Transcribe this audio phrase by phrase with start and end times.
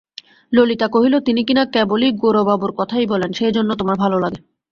[0.53, 4.39] ললিতা কহিল, তিনি কিনা কেবলই গৌরবাবুর কথাই বলেন, সেইজন্য তোমার ভালো লাগে।